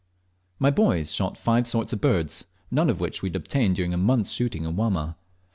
[0.57, 3.97] My boys shot five sorts of birds, none of which we had obtained during a
[3.97, 5.15] month's shooting in Wamma.